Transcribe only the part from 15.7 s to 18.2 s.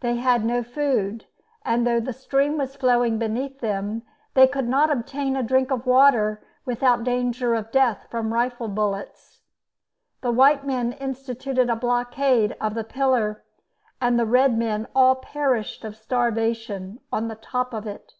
of starvation on the top of it.